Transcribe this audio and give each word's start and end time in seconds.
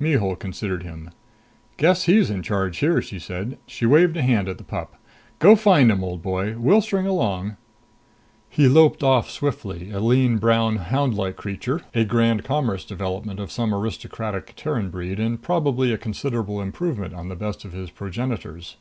Mihul 0.00 0.34
considered 0.34 0.82
him. 0.82 1.10
"Guess 1.76 2.04
he's 2.04 2.30
in 2.30 2.42
charge 2.42 2.78
here," 2.78 3.02
she 3.02 3.18
said. 3.18 3.58
She 3.66 3.84
waved 3.84 4.16
a 4.16 4.22
hand 4.22 4.48
at 4.48 4.56
the 4.56 4.64
pup. 4.64 4.94
"Go 5.40 5.54
find 5.56 5.92
'em, 5.92 6.02
old 6.02 6.22
boy! 6.22 6.56
We'll 6.56 6.80
string 6.80 7.06
along." 7.06 7.58
He 8.48 8.66
loped 8.66 9.02
off 9.02 9.28
swiftly, 9.30 9.90
a 9.90 10.00
lean 10.00 10.38
brown 10.38 10.78
houndlike 10.78 11.36
creature, 11.36 11.82
a 11.94 12.06
Grand 12.06 12.44
Commerce 12.44 12.86
development 12.86 13.38
of 13.38 13.52
some 13.52 13.74
aristocratic 13.74 14.54
Terran 14.56 14.88
breed 14.88 15.20
and 15.20 15.42
probably 15.42 15.92
a 15.92 15.98
considerable 15.98 16.62
improvement 16.62 17.12
on 17.12 17.28
the 17.28 17.36
best 17.36 17.66
of 17.66 17.74
his 17.74 17.90
progenitors. 17.90 18.76